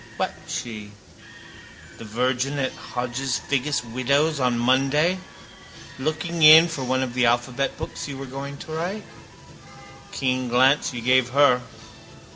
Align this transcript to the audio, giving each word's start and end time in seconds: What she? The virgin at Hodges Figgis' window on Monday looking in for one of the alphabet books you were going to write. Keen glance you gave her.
What 0.17 0.33
she? 0.47 0.93
The 1.99 2.05
virgin 2.05 2.57
at 2.57 2.71
Hodges 2.73 3.37
Figgis' 3.39 3.83
window 3.83 4.33
on 4.41 4.57
Monday 4.57 5.19
looking 5.99 6.41
in 6.41 6.67
for 6.69 6.83
one 6.83 7.03
of 7.03 7.13
the 7.13 7.27
alphabet 7.27 7.77
books 7.77 8.07
you 8.07 8.17
were 8.17 8.25
going 8.25 8.57
to 8.57 8.71
write. 8.71 9.03
Keen 10.11 10.47
glance 10.47 10.91
you 10.91 11.01
gave 11.01 11.29
her. 11.29 11.61